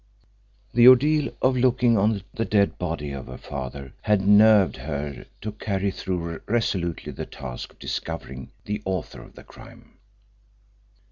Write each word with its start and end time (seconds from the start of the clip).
The 0.73 0.87
ordeal 0.87 1.29
of 1.43 1.55
looking 1.55 1.95
on 1.95 2.23
the 2.33 2.43
dead 2.43 2.79
body 2.79 3.11
of 3.11 3.27
her 3.27 3.37
father 3.37 3.93
had 4.01 4.25
nerved 4.27 4.77
her 4.77 5.27
to 5.41 5.51
carry 5.51 5.91
through 5.91 6.41
resolutely 6.47 7.11
the 7.11 7.27
task 7.27 7.73
of 7.73 7.77
discovering 7.77 8.49
the 8.65 8.81
author 8.83 9.21
of 9.21 9.35
the 9.35 9.43
crime. 9.43 9.99